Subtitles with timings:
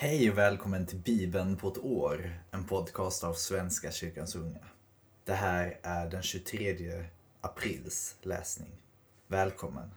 [0.00, 4.64] Hej och välkommen till Bibeln på ett år, en podcast av Svenska kyrkans unga.
[5.24, 7.04] Det här är den 23
[7.40, 8.70] aprils läsning.
[9.26, 9.90] Välkommen!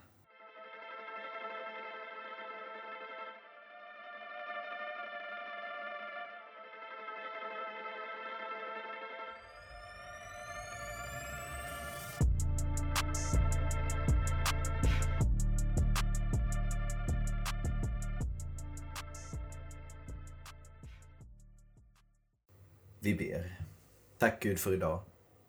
[24.22, 25.00] Tack Gud för idag.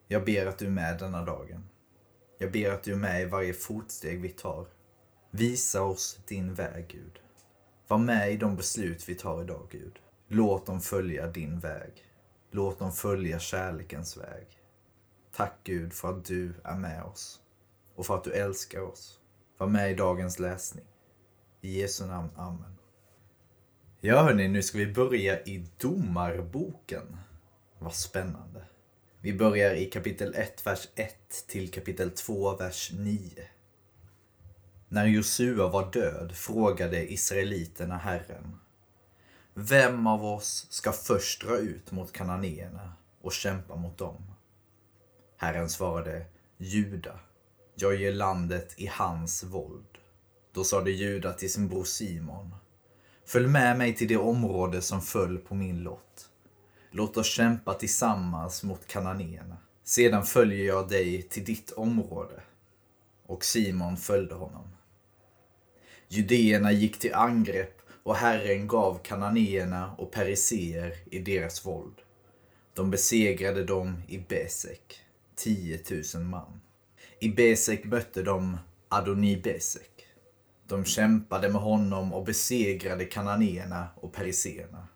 [0.08, 1.68] Jag ber att du är med denna dagen.
[2.38, 4.66] Jag ber att du är med i varje fotsteg vi tar.
[5.30, 7.20] Visa oss din väg, Gud.
[7.88, 9.98] Var med i de beslut vi tar idag, Gud.
[10.28, 11.92] Låt dem följa din väg.
[12.50, 14.46] Låt dem följa kärlekens väg.
[15.32, 17.40] Tack Gud för att du är med oss
[17.94, 19.20] och för att du älskar oss.
[19.58, 20.86] Var med i dagens läsning.
[21.60, 22.76] I Jesu namn, Amen.
[24.00, 27.16] Ja hörni, nu ska vi börja i Domarboken.
[27.84, 28.64] Vad spännande.
[29.24, 33.30] Vi börjar i kapitel 1, vers 1 till kapitel 2, vers 9.
[34.88, 38.58] När Josua var död frågade israeliterna Herren.
[39.54, 44.30] Vem av oss ska först dra ut mot kananéerna och kämpa mot dem?
[45.36, 46.26] Herren svarade
[46.58, 47.18] Juda.
[47.74, 49.98] Jag ger landet i hans våld.
[50.52, 52.54] Då sade Juda till sin bror Simon.
[53.26, 56.30] Följ med mig till det område som föll på min lott.
[56.96, 59.56] Låt oss kämpa tillsammans mot kananéerna.
[59.84, 62.42] Sedan följer jag dig till ditt område.
[63.26, 64.68] Och Simon följde honom.
[66.08, 71.94] Judéerna gick till angrepp och Herren gav kananéerna och periseer i deras våld.
[72.74, 75.00] De besegrade dem i Besek,
[75.34, 75.80] 10
[76.14, 76.60] 000 man.
[77.20, 78.58] I Besek mötte de
[78.88, 80.06] Adoni Besek.
[80.68, 84.88] De kämpade med honom och besegrade kananéerna och periseerna.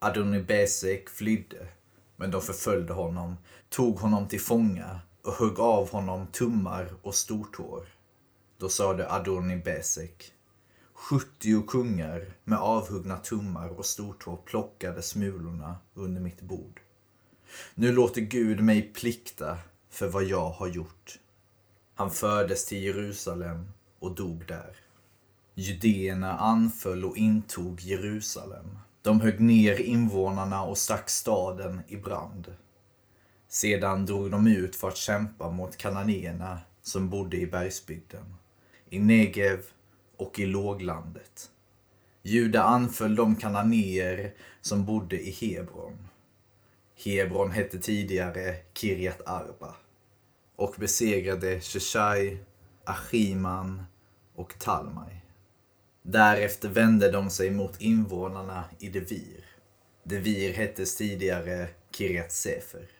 [0.00, 1.68] Adonibesek flydde,
[2.16, 3.36] men de förföljde honom,
[3.68, 7.86] tog honom till fånga och högg av honom tummar och stortår.
[8.58, 10.32] Då sade Adonibesek,
[10.92, 16.80] 70 kungar med avhuggna tummar och stortår plockade smulorna under mitt bord.
[17.74, 19.58] Nu låter Gud mig plikta
[19.90, 21.18] för vad jag har gjort.
[21.94, 24.76] Han fördes till Jerusalem och dog där.
[25.54, 28.78] Judéerna anföll och intog Jerusalem.
[29.08, 32.54] De högg ner invånarna och stack staden i brand.
[33.48, 38.34] Sedan drog de ut för att kämpa mot kananéerna som bodde i bergsbygden,
[38.90, 39.60] i Negev
[40.16, 41.50] och i låglandet.
[42.22, 46.08] Juda anföll de kananéer som bodde i Hebron.
[47.04, 49.74] Hebron hette tidigare Kirjat Arba
[50.56, 52.38] och besegrade Sheshai,
[52.84, 53.82] Achiman
[54.34, 55.27] och Talmai.
[56.10, 59.44] Därefter vände de sig mot invånarna i Devir.
[60.02, 62.90] Devir hettes tidigare Kirjat Sefer.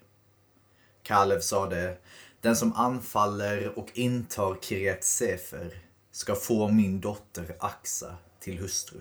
[1.02, 1.96] Kalev sade,
[2.40, 9.00] den som anfaller och intar Kirjat Sefer ska få min dotter Axa till hustru.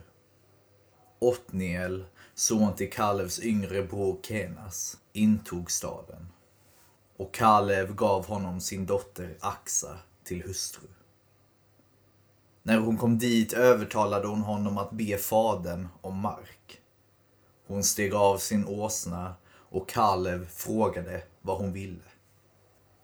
[1.20, 6.28] Otniel, son till Kalevs yngre bror Kenas, intog staden.
[7.18, 10.88] Och Kalev gav honom sin dotter Axa till hustru.
[12.68, 16.82] När hon kom dit övertalade hon honom att be fadern om mark.
[17.68, 22.04] Hon steg av sin åsna och Kalev frågade vad hon ville.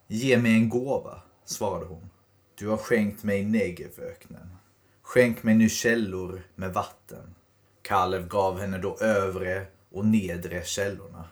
[0.07, 2.09] Ge mig en gåva, svarade hon.
[2.55, 4.55] Du har skänkt mig Negevöknen.
[5.01, 7.35] Skänk mig nu källor med vatten.
[7.81, 11.25] Kalev gav henne då övre och nedre källorna.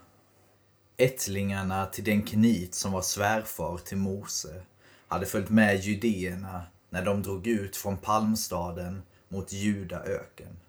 [0.97, 4.61] Ättlingarna till den knit som var svärfar till Mose
[5.07, 10.59] hade följt med judéerna när de drog ut från palmstaden mot Judaöken,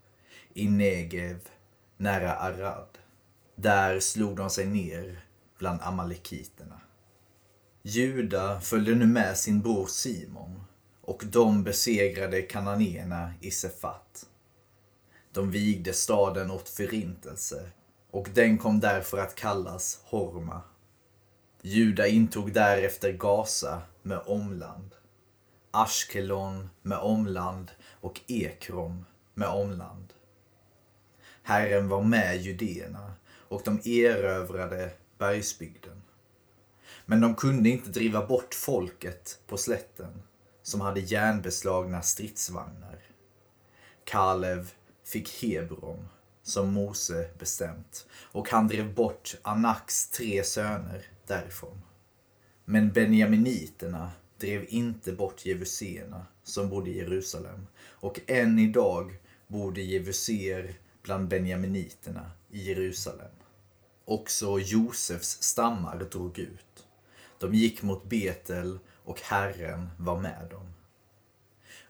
[0.54, 1.48] i Negev,
[1.96, 2.98] nära Arad.
[3.54, 5.24] Där slog de sig ner
[5.58, 6.80] bland amalekiterna.
[7.82, 10.64] Juda följde nu med sin bror Simon
[11.00, 14.26] och de besegrade kananéerna i Sefat.
[15.32, 17.70] De vigde staden åt förintelse
[18.10, 20.60] och den kom därför att kallas Horma.
[21.62, 24.90] Juda intog därefter Gaza med omland.
[25.74, 27.70] Ashkelon med omland
[28.00, 29.04] och Ekrom
[29.34, 30.12] med omland.
[31.42, 33.12] Herren var med judéerna
[33.48, 36.02] och de erövrade bergsbygden.
[37.06, 40.22] Men de kunde inte driva bort folket på slätten
[40.62, 42.98] som hade järnbeslagna stridsvagnar.
[44.04, 44.72] Kalev
[45.04, 46.08] fick Hebron
[46.42, 51.82] som Mose bestämt och han drev bort Anaks tre söner därifrån.
[52.64, 54.10] Men benjaminiterna
[54.42, 59.16] drev inte bort jevuséerna som bodde i Jerusalem och än idag
[59.46, 63.30] bodde jevuséer bland benjaminiterna i Jerusalem.
[64.04, 66.86] Också Josefs stammar drog ut.
[67.38, 70.66] De gick mot Betel och Herren var med dem.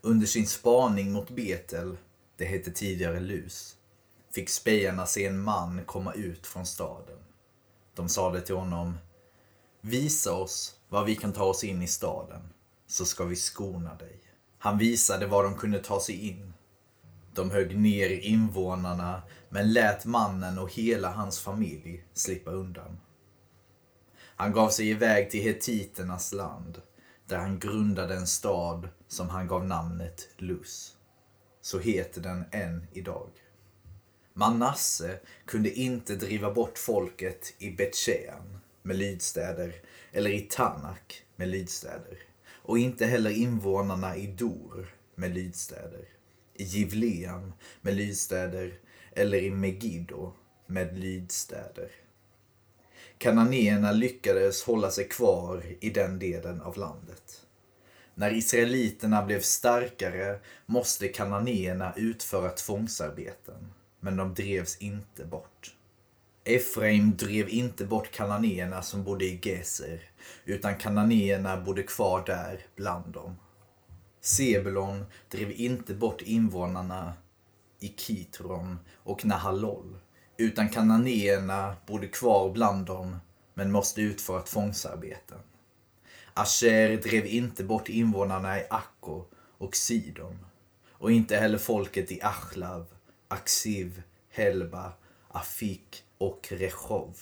[0.00, 1.96] Under sin spaning mot Betel,
[2.36, 3.76] det hette tidigare Lus,
[4.34, 7.18] fick spejarna se en man komma ut från staden.
[7.94, 8.98] De sade till honom,
[9.80, 12.42] visa oss var vi kan ta oss in i staden,
[12.86, 14.20] så ska vi skona dig.
[14.58, 16.52] Han visade var de kunde ta sig in.
[17.34, 23.00] De högg ner invånarna, men lät mannen och hela hans familj slippa undan.
[24.36, 26.82] Han gav sig iväg till hetiternas land,
[27.26, 30.96] där han grundade en stad som han gav namnet Lus.
[31.60, 33.30] Så heter den än idag.
[34.34, 39.74] Manasse kunde inte driva bort folket i Betjean med lydstäder
[40.12, 42.18] eller i Tanak med lydstäder
[42.48, 46.08] och inte heller invånarna i Dor med lydstäder,
[46.54, 48.72] i Givleam med lydstäder
[49.12, 50.32] eller i Megiddo
[50.66, 51.90] med lydstäder.
[53.18, 57.46] Kananéerna lyckades hålla sig kvar i den delen av landet.
[58.14, 65.74] När israeliterna blev starkare måste kananéerna utföra tvångsarbeten, men de drevs inte bort.
[66.44, 70.02] Efraim drev inte bort kananéerna som bodde i Geser,
[70.44, 73.36] utan kananéerna bodde kvar där bland dem.
[74.20, 77.14] Sebulon drev inte bort invånarna
[77.80, 79.98] i Kitron och Nahalol,
[80.36, 83.16] utan kananéerna bodde kvar bland dem
[83.54, 85.38] men måste utföra tvångsarbeten.
[86.34, 89.24] Asher drev inte bort invånarna i Akko
[89.58, 90.46] och Sidon
[90.90, 92.86] och inte heller folket i Achlav,
[93.28, 94.92] Aksiv, Helba,
[95.28, 97.16] Afik och Rechov.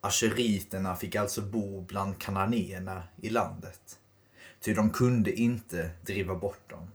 [0.00, 3.98] Asheriterna fick alltså bo bland kananéerna i landet,
[4.60, 6.90] ty de kunde inte driva bort dem.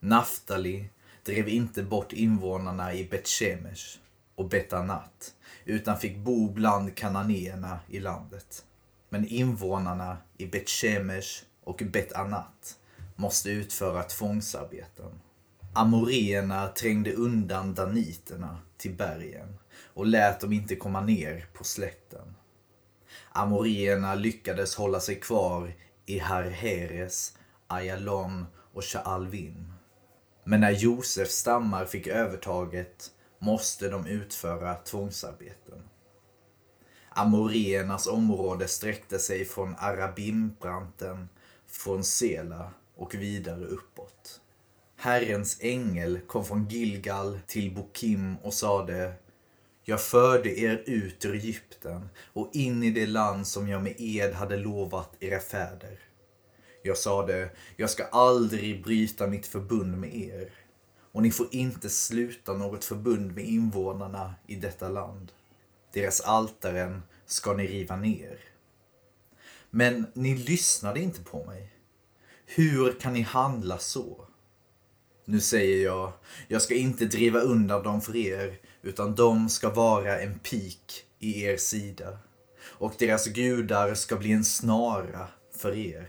[0.00, 0.88] Naftali
[1.24, 3.98] drev inte bort invånarna i Betshemesh
[4.34, 5.34] och Betanat,
[5.64, 8.64] utan fick bo bland kananéerna i landet.
[9.08, 12.78] Men invånarna i Betshemesh och Betanat
[13.16, 15.20] måste utföra tvångsarbeten.
[15.74, 19.58] Amoreerna trängde undan daniterna till bergen
[19.98, 22.34] och lät dem inte komma ner på slätten.
[23.32, 25.72] Amoreerna lyckades hålla sig kvar
[26.06, 29.72] i Harheres, Ayalon och Shaalvim.
[30.44, 35.82] Men när Josefs stammar fick övertaget måste de utföra tvångsarbeten.
[37.08, 41.28] Amoreernas område sträckte sig från Arabimbranten,
[41.66, 44.40] från Sela och vidare uppåt.
[44.96, 49.14] Herrens ängel kom från Gilgal till Bokim och sade
[49.88, 54.34] jag förde er ut ur Egypten och in i det land som jag med ed
[54.34, 56.00] hade lovat era fäder.
[56.82, 60.50] Jag sade, jag ska aldrig bryta mitt förbund med er
[61.12, 65.32] och ni får inte sluta något förbund med invånarna i detta land.
[65.92, 68.38] Deras altaren ska ni riva ner.
[69.70, 71.72] Men ni lyssnade inte på mig.
[72.46, 74.27] Hur kan ni handla så?
[75.30, 76.12] Nu säger jag,
[76.48, 81.44] jag ska inte driva undan dem för er, utan de ska vara en pik i
[81.44, 82.18] er sida.
[82.60, 86.08] Och deras gudar ska bli en snara för er.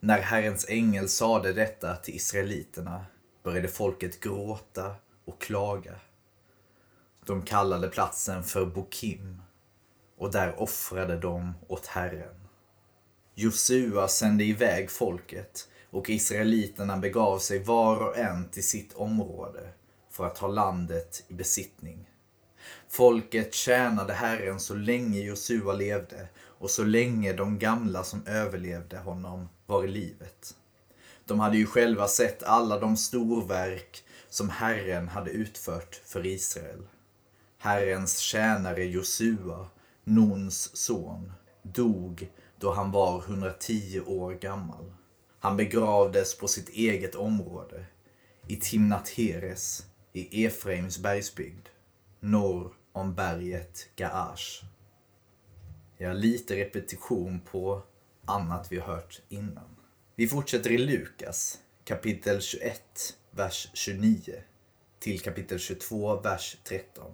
[0.00, 3.06] När Herrens ängel sade detta till israeliterna
[3.42, 4.94] började folket gråta
[5.24, 5.94] och klaga.
[7.26, 9.42] De kallade platsen för Bokim
[10.18, 12.34] och där offrade de åt Herren.
[13.34, 19.68] Josua sände iväg folket och israeliterna begav sig var och en till sitt område
[20.10, 22.10] för att ta landet i besittning.
[22.88, 29.48] Folket tjänade Herren så länge Josua levde och så länge de gamla som överlevde honom
[29.66, 30.54] var i livet.
[31.24, 36.86] De hade ju själva sett alla de storverk som Herren hade utfört för Israel.
[37.58, 39.66] Herrens tjänare Josua,
[40.04, 44.92] Nons son, dog då han var 110 år gammal.
[45.40, 47.86] Han begravdes på sitt eget område,
[48.46, 51.68] i Timnat Heres, i Efraims bergsbygd,
[52.20, 54.64] norr om berget Gaash.
[55.96, 57.82] Jag har lite repetition på
[58.24, 59.76] annat vi har hört innan.
[60.14, 62.82] Vi fortsätter i Lukas, kapitel 21,
[63.30, 64.42] vers 29
[64.98, 67.12] till kapitel 22, vers 13.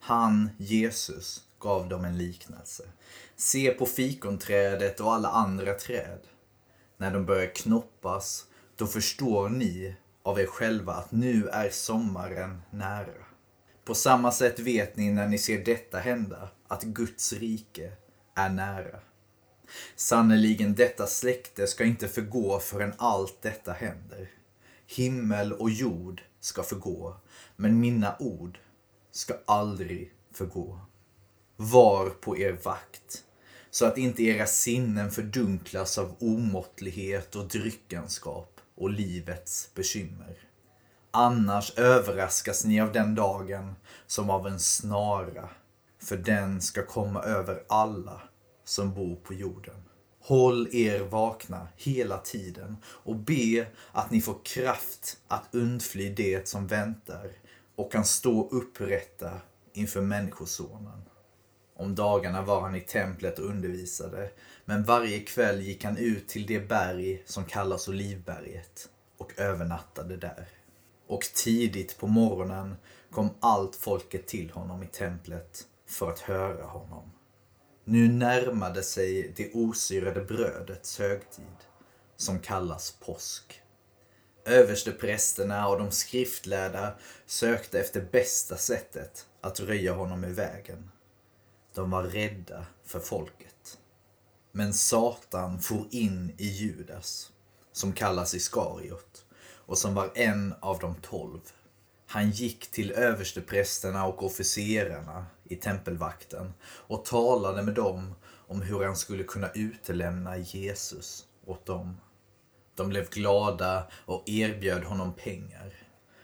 [0.00, 2.88] Han, Jesus, gav dem en liknelse.
[3.36, 6.18] Se på fikonträdet och alla andra träd.
[7.00, 13.24] När de börjar knoppas, då förstår ni av er själva att nu är sommaren nära.
[13.84, 17.92] På samma sätt vet ni när ni ser detta hända, att Guds rike
[18.34, 19.00] är nära.
[19.96, 24.30] Sannerligen, detta släkte ska inte förgå förrän allt detta händer.
[24.86, 27.16] himmel och jord ska förgå,
[27.56, 28.58] men mina ord
[29.10, 30.80] ska aldrig förgå.
[31.56, 33.24] Var på er vakt,
[33.70, 40.38] så att inte era sinnen fördunklas av omåttlighet och dryckenskap och livets bekymmer.
[41.10, 43.74] Annars överraskas ni av den dagen
[44.06, 45.48] som av en snara,
[46.02, 48.20] för den ska komma över alla
[48.64, 49.82] som bor på jorden.
[50.22, 56.66] Håll er vakna hela tiden och be att ni får kraft att undfly det som
[56.66, 57.32] väntar
[57.76, 59.30] och kan stå upprätta
[59.72, 61.02] inför Människosonen.
[61.80, 64.30] Om dagarna var han i templet och undervisade,
[64.64, 70.48] men varje kväll gick han ut till det berg som kallas Olivberget och övernattade där.
[71.06, 72.76] Och tidigt på morgonen
[73.10, 77.12] kom allt folket till honom i templet för att höra honom.
[77.84, 81.56] Nu närmade sig det osyrade brödets högtid,
[82.16, 83.62] som kallas påsk.
[84.44, 86.94] Översteprästerna och de skriftlärda
[87.26, 90.90] sökte efter bästa sättet att röja honom i vägen.
[91.74, 93.78] De var rädda för folket.
[94.52, 97.32] Men Satan for in i Judas,
[97.72, 101.40] som kallas Iskariot, och som var en av de tolv.
[102.06, 108.96] Han gick till översteprästerna och officerarna i tempelvakten och talade med dem om hur han
[108.96, 111.96] skulle kunna utelämna Jesus åt dem.
[112.74, 115.72] De blev glada och erbjöd honom pengar.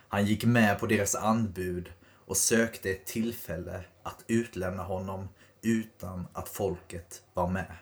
[0.08, 1.92] Han gick med på deras anbud
[2.26, 5.28] och sökte ett tillfälle att utlämna honom
[5.62, 7.76] utan att folket var med.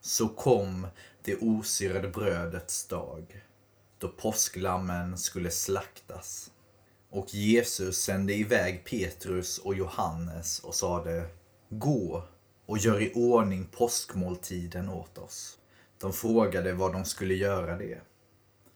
[0.00, 0.86] Så kom
[1.22, 3.44] det osyrade brödets dag,
[3.98, 6.50] då påsklammen skulle slaktas.
[7.10, 11.28] Och Jesus sände iväg Petrus och Johannes och sade
[11.68, 12.22] Gå
[12.66, 15.58] och gör i ordning påskmåltiden åt oss.
[15.98, 18.00] De frågade vad de skulle göra det.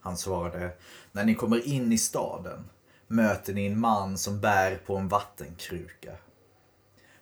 [0.01, 0.77] Han svarade
[1.13, 2.65] När ni kommer in i staden
[3.13, 6.17] möter ni en man som bär på en vattenkruka.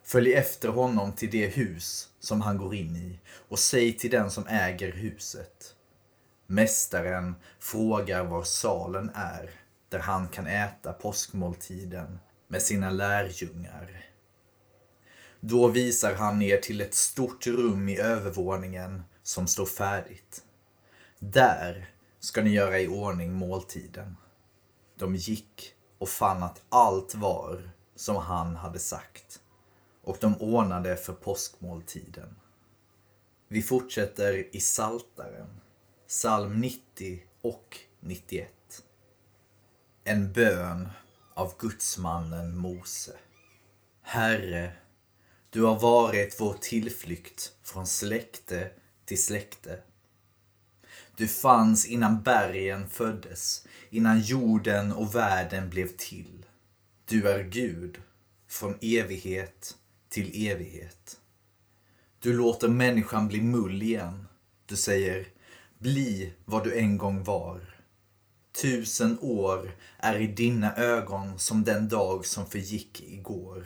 [0.03, 3.19] Följ efter honom till det hus som han går in i
[3.49, 5.75] och säg till den som äger huset.
[6.47, 9.49] Mästaren frågar var salen är
[9.89, 14.05] där han kan äta påskmåltiden med sina lärjungar.
[15.39, 20.43] Då visar han er till ett stort rum i övervåningen som står färdigt.
[21.19, 24.17] Där ska ni göra i ordning måltiden.
[24.97, 29.41] De gick och fann att allt var som han hade sagt
[30.03, 32.35] och de ordnade för påskmåltiden.
[33.47, 35.61] Vi fortsätter i Saltaren,
[36.07, 38.83] psalm 90 och 91.
[40.03, 40.89] En bön
[41.33, 43.13] av gudsmannen Mose.
[44.01, 44.73] Herre,
[45.49, 48.71] du har varit vår tillflykt från släkte
[49.05, 49.79] till släkte.
[51.15, 56.45] Du fanns innan bergen föddes, innan jorden och världen blev till.
[57.05, 57.97] Du är Gud
[58.47, 59.77] från evighet
[60.09, 61.19] till evighet.
[62.19, 64.27] Du låter människan bli mull igen.
[64.65, 65.27] Du säger,
[65.77, 67.75] bli vad du en gång var.
[68.61, 73.65] Tusen år är i dina ögon som den dag som förgick igår.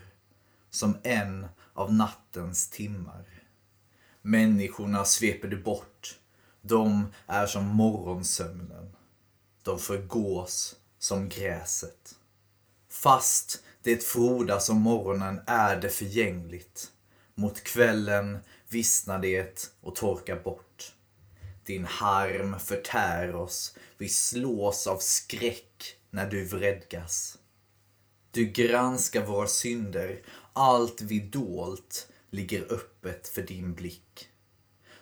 [0.69, 3.25] Som en av nattens timmar.
[4.21, 5.94] Människorna sveper du bort.
[6.67, 8.95] De är som morgonsömnen.
[9.63, 12.15] De förgås som gräset.
[12.89, 16.91] Fast det frodas om morgonen är det förgängligt.
[17.35, 18.37] Mot kvällen
[18.69, 20.93] vissnar det och torkar bort.
[21.65, 27.37] Din harm förtär oss, vi slås av skräck när du vredgas.
[28.31, 30.21] Du granskar våra synder,
[30.53, 34.29] allt vi dolt ligger öppet för din blick.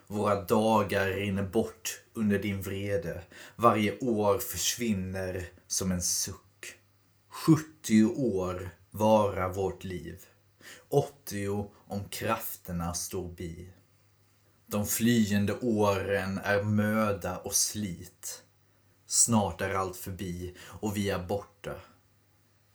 [0.07, 3.21] Våra dagar rinner bort under din vrede,
[3.55, 6.75] varje år försvinner som en suck.
[7.29, 10.25] 70 år vara vårt liv,
[10.89, 13.69] 80 om krafterna står bi.
[14.65, 18.43] De flyende åren är möda och slit.
[19.05, 21.75] Snart är allt förbi och vi är borta.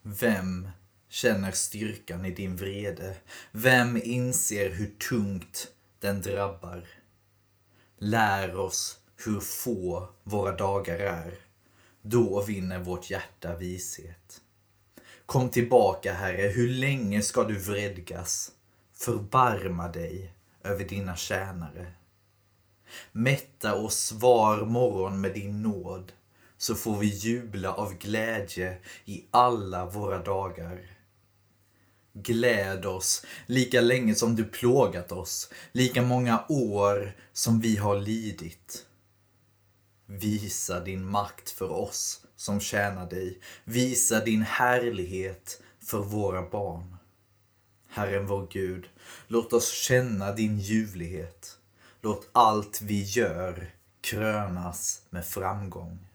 [0.01, 0.69] Vem
[1.09, 3.15] känner styrkan i din vrede?
[3.51, 5.67] Vem inser hur tungt
[5.99, 6.87] den drabbar?
[8.01, 11.33] Lär oss hur få våra dagar är.
[12.01, 14.41] Då vinner vårt hjärta vishet.
[15.25, 18.51] Kom tillbaka, Herre, hur länge ska du vredgas?
[18.93, 21.91] Förbarma dig över dina tjänare.
[23.11, 26.11] Mätta oss var morgon med din nåd,
[26.57, 30.98] så får vi jubla av glädje i alla våra dagar.
[32.23, 38.85] Gläd oss lika länge som du plågat oss, lika många år som vi har lidit.
[40.05, 43.39] Visa din makt för oss som tjänar dig.
[43.63, 46.95] Visa din härlighet för våra barn.
[47.89, 48.89] Herren vår Gud,
[49.27, 51.57] låt oss känna din ljuvlighet.
[52.01, 53.71] Låt allt vi gör
[54.01, 56.08] krönas med framgång.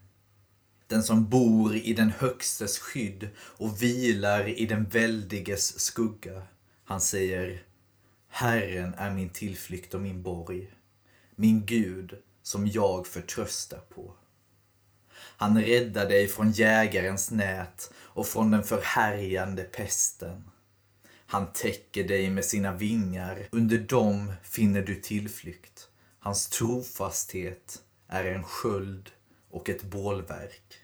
[0.95, 6.43] Den som bor i den högstes skydd och vilar i den väldiges skugga.
[6.85, 7.63] Han säger
[8.29, 10.71] Herren är min tillflykt och min borg,
[11.37, 14.15] min Gud som jag förtröstar på.
[15.17, 20.45] Han räddar dig från jägarens nät och från den förhärjande pesten.
[21.27, 25.89] Han täcker dig med sina vingar, under dem finner du tillflykt.
[26.19, 29.11] Hans trofasthet är en sköld
[29.51, 30.84] och ett bålverk.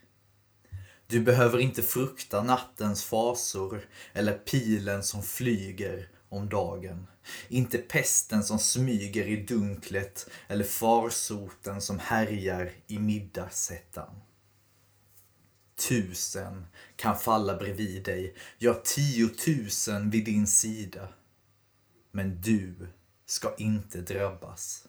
[1.11, 7.07] Du behöver inte frukta nattens fasor eller pilen som flyger om dagen.
[7.47, 14.21] Inte pesten som smyger i dunklet eller farsoten som härjar i middagshettan.
[15.89, 16.65] Tusen
[16.95, 21.07] kan falla bredvid dig, ja tiotusen vid din sida.
[22.11, 22.87] Men du
[23.25, 24.87] ska inte drabbas.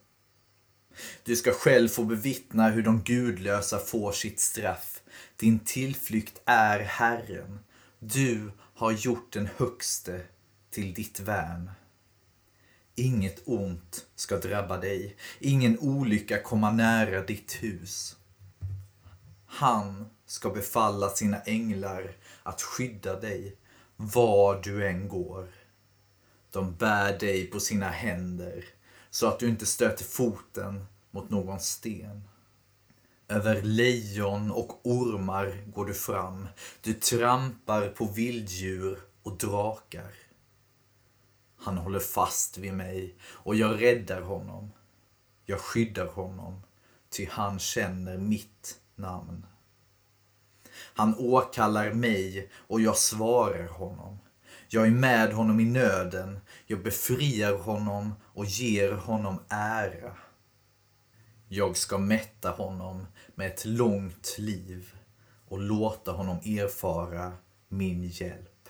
[1.25, 5.02] Du ska själv få bevittna hur de gudlösa får sitt straff.
[5.37, 7.59] Din tillflykt är Herren.
[7.99, 10.21] Du har gjort den högste
[10.71, 11.71] till ditt värn.
[12.95, 18.17] Inget ont ska drabba dig, ingen olycka komma nära ditt hus.
[19.47, 23.57] Han ska befalla sina änglar att skydda dig
[23.97, 25.49] var du än går.
[26.51, 28.65] De bär dig på sina händer
[29.11, 32.29] så att du inte stöter foten mot någon sten.
[33.29, 36.49] Över lejon och ormar går du fram.
[36.81, 40.13] Du trampar på vilddjur och drakar.
[41.57, 44.71] Han håller fast vid mig och jag räddar honom.
[45.45, 46.63] Jag skyddar honom,
[47.11, 49.47] ty han känner mitt namn.
[50.95, 54.19] Han åkallar mig och jag svarar honom.
[54.69, 60.17] Jag är med honom i nöden, jag befriar honom och ger honom ära.
[61.55, 64.95] Jag ska mätta honom med ett långt liv
[65.49, 67.33] och låta honom erfara
[67.69, 68.69] min hjälp.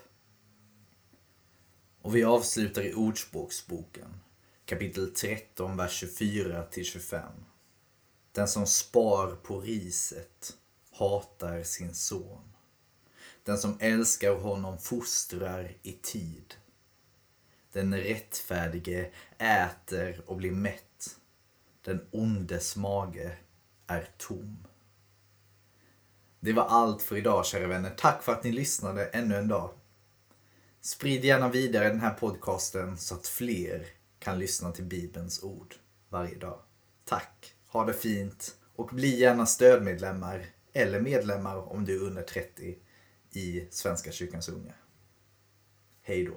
[2.01, 4.21] Och vi avslutar i Ordspråksboken,
[4.65, 7.23] kapitel 13, vers 24 till 25.
[8.33, 10.57] Den som spar på riset
[10.91, 12.53] hatar sin son.
[13.43, 16.55] Den som älskar honom fostrar i tid.
[17.73, 21.19] Den rättfärdige äter och blir mätt.
[21.83, 23.37] Den ondes mage
[23.87, 24.67] är tom.
[26.41, 27.95] Det var allt för idag kära vänner.
[27.97, 29.71] Tack för att ni lyssnade ännu en dag.
[30.81, 33.87] Sprid gärna vidare den här podcasten så att fler
[34.19, 35.75] kan lyssna till Bibelns ord
[36.09, 36.59] varje dag.
[37.05, 42.79] Tack, ha det fint och bli gärna stödmedlemmar eller medlemmar om du är under 30
[43.31, 44.75] i Svenska kyrkans unga.
[46.03, 46.35] Hej då!